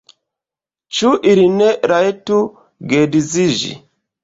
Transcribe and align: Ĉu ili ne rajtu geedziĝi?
Ĉu 0.99 1.11
ili 1.33 1.43
ne 1.59 1.69
rajtu 1.93 2.41
geedziĝi? 2.95 3.73